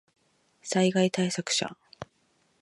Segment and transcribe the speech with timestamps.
[0.63, 1.77] 災害対策車